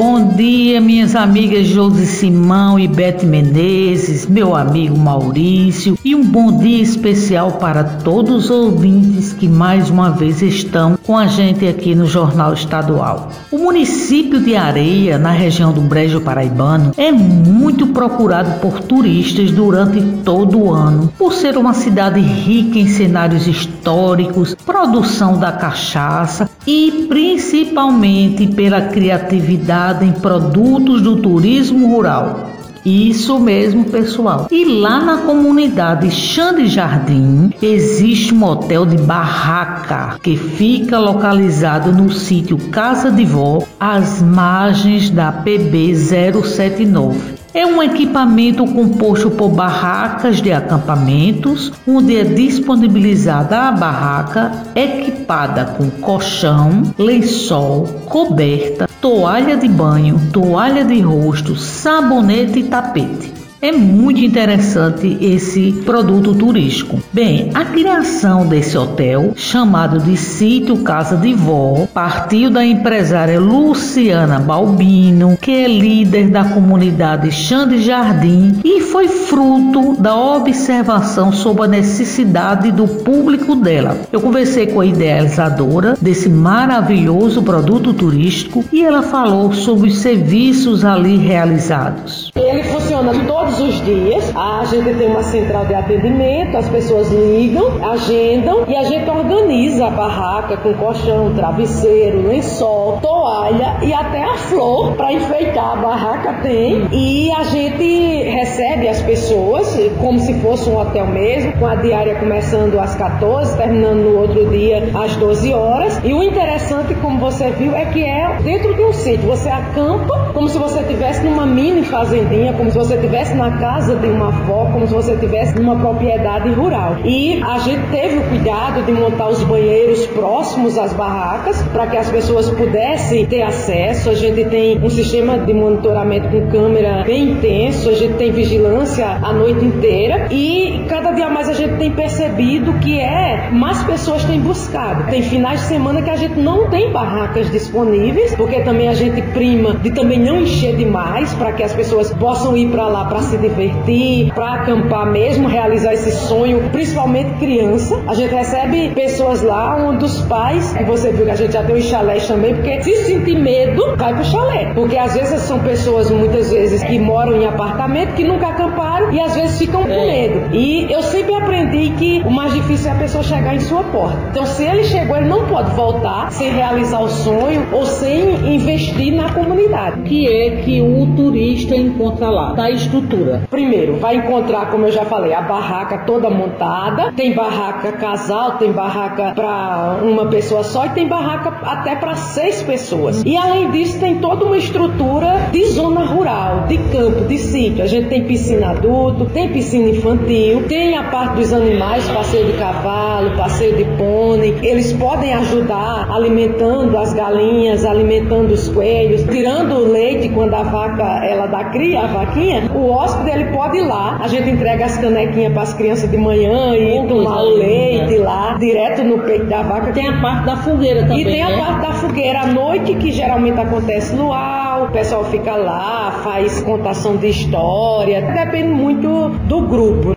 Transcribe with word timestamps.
Bom 0.00 0.28
dia, 0.28 0.80
minhas 0.80 1.16
amigas 1.16 1.66
Josi 1.66 2.06
Simão 2.06 2.78
e 2.78 2.86
Bete 2.86 3.26
Menezes, 3.26 4.28
meu 4.28 4.54
amigo 4.54 4.96
Maurício, 4.96 5.98
e 6.04 6.14
um 6.14 6.24
bom 6.24 6.56
dia 6.56 6.80
especial 6.80 7.54
para 7.54 7.82
todos 7.82 8.44
os 8.44 8.48
ouvintes 8.48 9.32
que 9.32 9.48
mais 9.48 9.90
uma 9.90 10.10
vez 10.10 10.40
estão 10.40 10.96
com 11.04 11.18
a 11.18 11.26
gente 11.26 11.66
aqui 11.66 11.96
no 11.96 12.06
Jornal 12.06 12.54
Estadual. 12.54 13.30
O 13.50 13.58
município 13.58 14.40
de 14.40 14.54
Areia, 14.54 15.18
na 15.18 15.32
região 15.32 15.72
do 15.72 15.80
Brejo 15.80 16.20
Paraibano, 16.20 16.92
é 16.96 17.10
muito 17.10 17.88
procurado 17.88 18.60
por 18.60 18.78
turistas 18.78 19.50
durante 19.50 20.00
todo 20.22 20.60
o 20.60 20.72
ano, 20.72 21.12
por 21.18 21.32
ser 21.32 21.56
uma 21.56 21.74
cidade 21.74 22.20
rica 22.20 22.78
em 22.78 22.86
cenários 22.86 23.48
históricos, 23.48 24.54
produção 24.54 25.40
da 25.40 25.50
cachaça 25.50 26.48
e 26.64 27.06
principalmente 27.08 28.46
pela 28.46 28.82
criatividade 28.82 29.87
em 30.04 30.12
produtos 30.12 31.02
do 31.02 31.16
turismo 31.16 31.88
rural. 31.88 32.48
Isso 32.84 33.38
mesmo, 33.38 33.84
pessoal. 33.84 34.48
E 34.50 34.64
lá 34.64 35.00
na 35.00 35.18
comunidade 35.18 36.10
Xande 36.10 36.66
Jardim 36.66 37.50
existe 37.60 38.32
um 38.32 38.44
hotel 38.44 38.86
de 38.86 38.96
barraca 38.96 40.18
que 40.22 40.36
fica 40.36 40.98
localizado 40.98 41.92
no 41.92 42.10
sítio 42.10 42.56
Casa 42.70 43.10
de 43.10 43.24
Vó, 43.24 43.62
às 43.78 44.22
margens 44.22 45.10
da 45.10 45.32
PB 45.32 45.94
079. 45.94 47.38
É 47.54 47.64
um 47.64 47.82
equipamento 47.82 48.66
composto 48.66 49.30
por 49.30 49.48
barracas 49.48 50.42
de 50.42 50.52
acampamentos, 50.52 51.72
onde 51.86 52.16
é 52.16 52.22
disponibilizada 52.22 53.60
a 53.60 53.72
barraca 53.72 54.64
equipada 54.74 55.64
com 55.64 55.88
colchão, 55.88 56.82
lençol, 56.98 57.84
coberta, 58.04 58.88
toalha 59.00 59.56
de 59.56 59.68
banho, 59.68 60.20
toalha 60.30 60.84
de 60.84 61.00
rosto, 61.00 61.56
sabonete 61.56 62.58
e 62.58 62.64
tapete. 62.64 63.32
É 63.60 63.72
muito 63.72 64.20
interessante 64.20 65.18
esse 65.20 65.72
produto 65.84 66.32
turístico. 66.32 67.02
Bem, 67.12 67.50
a 67.54 67.64
criação 67.64 68.46
desse 68.46 68.78
hotel, 68.78 69.32
chamado 69.34 69.98
de 69.98 70.16
Sítio 70.16 70.76
Casa 70.78 71.16
de 71.16 71.34
Vó, 71.34 71.88
partiu 71.92 72.50
da 72.50 72.64
empresária 72.64 73.40
Luciana 73.40 74.38
Balbino, 74.38 75.36
que 75.40 75.50
é 75.50 75.66
líder 75.66 76.28
da 76.28 76.44
comunidade 76.44 77.32
Chã 77.32 77.66
de 77.66 77.82
Jardim 77.82 78.60
e 78.64 78.80
foi 78.80 79.08
fruto 79.08 80.00
da 80.00 80.14
observação 80.14 81.32
sobre 81.32 81.64
a 81.64 81.68
necessidade 81.68 82.70
do 82.70 82.86
público 82.86 83.56
dela. 83.56 83.98
Eu 84.12 84.20
conversei 84.20 84.68
com 84.68 84.80
a 84.80 84.86
idealizadora 84.86 85.96
desse 86.00 86.28
maravilhoso 86.28 87.42
produto 87.42 87.92
turístico 87.92 88.64
e 88.72 88.84
ela 88.84 89.02
falou 89.02 89.52
sobre 89.52 89.88
os 89.88 89.98
serviços 89.98 90.84
ali 90.84 91.16
realizados. 91.16 92.30
Ele 92.36 92.62
funciona 92.62 93.12
todo 93.26 93.47
todos 93.48 93.60
os 93.60 93.84
dias. 93.84 94.32
A 94.36 94.64
gente 94.66 94.94
tem 94.94 95.08
uma 95.08 95.22
central 95.22 95.64
de 95.64 95.74
atendimento, 95.74 96.56
as 96.56 96.68
pessoas 96.68 97.10
ligam, 97.10 97.82
agendam 97.82 98.64
e 98.68 98.76
a 98.76 98.84
gente 98.84 99.08
organiza 99.08 99.86
a 99.86 99.90
barraca 99.90 100.56
com 100.58 100.74
colchão, 100.74 101.32
travesseiro, 101.34 102.28
lençol, 102.28 102.98
toalha 103.00 103.78
e 103.82 103.92
até 103.92 104.22
a 104.22 104.36
flor 104.36 104.92
para 104.92 105.12
enfeitar 105.12 105.72
a 105.72 105.76
barraca 105.76 106.34
tem. 106.42 106.88
E 106.92 107.30
a 107.32 107.44
gente 107.44 108.22
recebe 108.24 108.88
as 108.88 109.00
pessoas 109.02 109.78
como 109.98 110.18
se 110.18 110.34
fosse 110.40 110.68
um 110.68 110.78
hotel 110.78 111.06
mesmo, 111.06 111.52
com 111.52 111.66
a 111.66 111.76
diária 111.76 112.16
começando 112.16 112.78
às 112.78 112.94
14, 112.94 113.56
terminando 113.56 113.98
no 113.98 114.18
outro 114.18 114.48
dia 114.50 114.90
às 114.94 115.16
12 115.16 115.54
horas. 115.54 116.00
E 116.04 116.12
o 116.12 116.22
interessante, 116.22 116.94
como 116.96 117.18
você 117.18 117.50
viu, 117.50 117.74
é 117.74 117.86
que 117.86 118.04
é 118.04 118.38
dentro 118.42 118.74
de 118.74 118.82
um 118.82 118.92
sítio. 118.92 119.28
Você 119.28 119.48
acampa 119.48 120.30
como 120.34 120.48
se 120.48 120.58
você 120.58 120.80
estivesse 120.80 121.24
numa 121.24 121.46
mini 121.46 121.82
fazendinha, 121.84 122.52
como 122.52 122.70
se 122.70 122.76
você 122.76 122.94
estivesse 122.94 123.37
na 123.38 123.52
casa 123.52 123.96
de 123.96 124.08
uma 124.08 124.28
avó, 124.28 124.68
como 124.72 124.86
se 124.86 124.92
você 124.92 125.12
estivesse 125.12 125.54
numa 125.54 125.76
propriedade 125.76 126.50
rural. 126.50 126.96
E 127.04 127.40
a 127.42 127.58
gente 127.58 127.88
teve 127.90 128.18
o 128.18 128.22
cuidado 128.28 128.84
de 128.84 128.92
montar 128.92 129.28
os 129.28 129.42
banheiros 129.44 130.06
próximos 130.08 130.76
às 130.76 130.92
barracas 130.92 131.62
para 131.72 131.86
que 131.86 131.96
as 131.96 132.10
pessoas 132.10 132.50
pudessem 132.50 133.24
ter 133.26 133.42
acesso. 133.42 134.10
A 134.10 134.14
gente 134.14 134.44
tem 134.46 134.78
um 134.82 134.90
sistema 134.90 135.38
de 135.38 135.54
monitoramento 135.54 136.28
com 136.28 136.50
câmera 136.50 137.04
bem 137.04 137.30
intenso, 137.30 137.88
a 137.88 137.94
gente 137.94 138.14
tem 138.14 138.32
vigilância 138.32 139.06
a 139.06 139.32
noite 139.32 139.64
inteira 139.64 140.26
e 140.30 140.84
cada 140.88 141.12
dia 141.12 141.28
mais 141.28 141.48
a 141.48 141.52
gente 141.52 141.76
tem 141.76 141.92
percebido 141.92 142.74
que 142.80 142.98
é 143.00 143.50
mais 143.52 143.82
pessoas 143.84 144.24
têm 144.24 144.40
buscado. 144.40 145.04
Tem 145.10 145.22
finais 145.22 145.60
de 145.60 145.66
semana 145.66 146.02
que 146.02 146.10
a 146.10 146.16
gente 146.16 146.38
não 146.38 146.68
tem 146.68 146.92
barracas 146.92 147.50
disponíveis, 147.50 148.34
porque 148.34 148.60
também 148.60 148.88
a 148.88 148.94
gente 148.94 149.22
prima 149.32 149.74
de 149.74 149.90
também 149.90 150.18
não 150.18 150.40
encher 150.40 150.76
demais 150.76 151.32
para 151.34 151.52
que 151.52 151.62
as 151.62 151.72
pessoas 151.72 152.12
possam 152.14 152.56
ir 152.56 152.70
para 152.70 152.88
lá 152.88 153.04
para 153.04 153.20
se 153.28 153.36
divertir, 153.36 154.32
para 154.34 154.54
acampar 154.54 155.06
mesmo, 155.06 155.48
realizar 155.48 155.92
esse 155.92 156.10
sonho, 156.12 156.68
principalmente 156.70 157.30
criança. 157.38 158.00
A 158.06 158.14
gente 158.14 158.34
recebe 158.34 158.90
pessoas 158.94 159.42
lá, 159.42 159.76
um 159.76 159.96
dos 159.96 160.20
pais, 160.22 160.74
e 160.80 160.84
você 160.84 161.12
viu 161.12 161.26
que 161.26 161.30
a 161.30 161.36
gente 161.36 161.52
já 161.52 161.62
tem 161.62 161.76
os 161.76 161.84
chalés 161.84 162.26
também, 162.26 162.54
porque 162.54 162.82
se 162.82 163.04
sentir 163.04 163.38
medo, 163.38 163.96
vai 163.96 164.14
pro 164.14 164.24
chalé. 164.24 164.72
Porque 164.74 164.96
às 164.96 165.14
vezes 165.14 165.42
são 165.42 165.58
pessoas, 165.60 166.10
muitas 166.10 166.50
vezes, 166.50 166.82
que 166.82 166.98
moram 166.98 167.40
em 167.40 167.46
apartamento, 167.46 168.14
que 168.14 168.24
nunca 168.24 168.48
acamparam 168.48 169.12
e 169.12 169.20
às 169.20 169.34
vezes 169.34 169.58
ficam 169.58 169.82
com 169.82 169.92
é. 169.92 170.06
medo. 170.06 170.54
E 170.54 170.90
eu 170.90 171.02
sempre 171.02 171.34
aprendi 171.34 171.90
que 171.90 172.22
o 172.24 172.30
mais 172.30 172.52
difícil 172.54 172.90
é 172.90 172.94
a 172.94 172.98
pessoa 172.98 173.22
chegar 173.22 173.54
em 173.54 173.60
sua 173.60 173.82
porta. 173.84 174.18
Então, 174.30 174.46
se 174.46 174.64
ele 174.64 174.84
chegou, 174.84 175.16
ele 175.16 175.28
não 175.28 175.46
pode 175.46 175.70
voltar 175.72 176.32
sem 176.32 176.50
realizar 176.50 177.00
o 177.00 177.08
sonho 177.08 177.66
ou 177.72 177.84
sem 177.84 178.54
investir 178.54 179.14
na 179.14 179.32
comunidade. 179.32 180.00
O 180.00 180.02
que 180.04 180.26
é 180.26 180.50
que 180.62 180.80
o 180.80 181.06
turista 181.14 181.76
encontra 181.76 182.30
lá? 182.30 182.52
Da 182.52 182.70
estrutura 182.70 183.17
Primeiro, 183.50 183.96
vai 183.96 184.16
encontrar, 184.16 184.70
como 184.70 184.86
eu 184.86 184.92
já 184.92 185.04
falei, 185.04 185.32
a 185.32 185.42
barraca 185.42 185.98
toda 185.98 186.30
montada. 186.30 187.12
Tem 187.12 187.34
barraca 187.34 187.92
casal, 187.92 188.52
tem 188.52 188.72
barraca 188.72 189.32
para 189.34 189.98
uma 190.02 190.26
pessoa 190.26 190.62
só 190.62 190.86
e 190.86 190.90
tem 190.90 191.08
barraca 191.08 191.52
até 191.64 191.96
para 191.96 192.14
seis 192.14 192.62
pessoas. 192.62 193.22
E 193.24 193.36
além 193.36 193.70
disso, 193.70 193.98
tem 193.98 194.18
toda 194.18 194.44
uma 194.44 194.56
estrutura 194.56 195.48
de 195.52 195.64
zona 195.66 196.04
rural, 196.04 196.66
de 196.68 196.78
campo, 196.90 197.24
de 197.24 197.38
sítio. 197.38 197.82
A 197.82 197.86
gente 197.86 198.08
tem 198.08 198.24
piscina 198.24 198.70
adulto, 198.70 199.26
tem 199.26 199.48
piscina 199.48 199.88
infantil, 199.88 200.64
tem 200.68 200.96
a 200.96 201.04
parte 201.04 201.36
dos 201.36 201.52
animais, 201.52 202.08
passeio 202.08 202.46
de 202.46 202.52
cavalo, 202.58 203.36
passeio 203.36 203.76
de 203.76 203.84
pônei. 203.96 204.58
Eles 204.62 204.92
podem 204.92 205.32
ajudar 205.34 206.08
alimentando 206.10 206.96
as 206.96 207.12
galinhas, 207.12 207.84
alimentando 207.84 208.52
os 208.52 208.68
coelhos, 208.68 209.22
tirando 209.24 209.72
o 209.72 209.92
leite 209.92 210.28
quando 210.28 210.54
a 210.54 210.62
vaca 210.62 211.24
ela 211.24 211.46
dá 211.46 211.64
cria, 211.64 212.02
a 212.02 212.06
vaquinha. 212.06 212.70
O 212.74 212.88
hóspede 213.08 213.30
ele 213.30 213.44
pode 213.52 213.78
ir 213.78 213.82
lá, 213.82 214.18
a 214.20 214.28
gente 214.28 214.50
entrega 214.50 214.84
as 214.84 214.98
canequinhas 214.98 215.52
para 215.52 215.62
as 215.62 215.74
crianças 215.74 216.10
de 216.10 216.16
manhã 216.16 216.74
e 216.76 217.06
tomar 217.06 217.42
o 217.42 217.56
leite 217.56 218.18
lá, 218.18 218.56
direto 218.58 219.02
no 219.02 219.18
peito 219.20 219.46
da 219.46 219.62
vaca. 219.62 219.92
Tem 219.92 220.08
a 220.08 220.20
parte 220.20 220.44
da 220.44 220.56
fogueira 220.56 221.02
também. 221.02 221.20
E 221.20 221.24
tem 221.24 221.44
né? 221.44 221.54
a 221.54 221.58
parte 221.58 221.80
da 221.80 221.92
fogueira 221.94 222.40
à 222.40 222.46
noite, 222.46 222.94
que 222.94 223.10
geralmente 223.10 223.58
acontece 223.58 224.14
no 224.14 224.32
ar, 224.32 224.84
o 224.84 224.92
pessoal 224.92 225.24
fica 225.24 225.56
lá, 225.56 226.20
faz 226.22 226.60
contação 226.62 227.16
de 227.16 227.28
história, 227.28 228.22
depende 228.22 228.68
muito 228.68 229.30
do 229.46 229.62
grupo. 229.62 230.14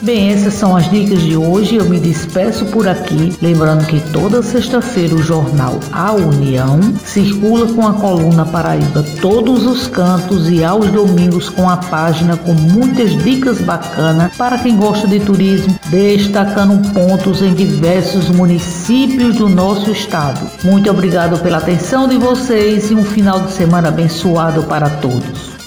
Bem, 0.00 0.30
essas 0.30 0.54
são 0.54 0.76
as 0.76 0.88
dicas 0.88 1.20
de 1.20 1.36
hoje. 1.36 1.76
Eu 1.76 1.84
me 1.86 1.98
despeço 1.98 2.64
por 2.66 2.86
aqui, 2.86 3.36
lembrando 3.42 3.84
que 3.86 4.00
toda 4.12 4.42
sexta-feira 4.42 5.14
o 5.14 5.22
jornal 5.22 5.80
A 5.92 6.12
União 6.12 6.80
circula 7.04 7.66
com 7.72 7.86
a 7.86 7.92
coluna 7.94 8.46
Paraíba 8.46 9.04
todos 9.20 9.66
os 9.66 9.88
cantos 9.88 10.48
e 10.48 10.62
aos 10.62 10.88
domingos 10.90 11.48
com 11.48 11.68
a 11.68 11.76
página 11.76 12.36
com 12.36 12.54
muitas 12.54 13.10
dicas 13.24 13.60
bacanas 13.60 14.34
para 14.36 14.58
quem 14.58 14.76
gosta 14.76 15.08
de 15.08 15.18
turismo, 15.18 15.76
destacando 15.86 16.92
pontos 16.92 17.42
em 17.42 17.52
diversos 17.52 18.28
municípios 18.30 19.36
do 19.36 19.48
nosso 19.48 19.90
estado. 19.90 20.48
Muito 20.62 20.88
obrigado 20.88 21.42
pela 21.42 21.58
atenção 21.58 22.06
de 22.06 22.16
vocês 22.16 22.90
e 22.90 22.94
um 22.94 23.04
final 23.04 23.40
de 23.40 23.52
semana 23.52 23.88
abençoado 23.88 24.62
para 24.62 24.88
todos. 24.88 25.57